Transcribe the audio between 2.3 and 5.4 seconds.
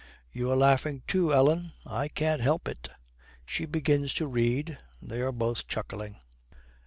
help it!' She begins to read; they are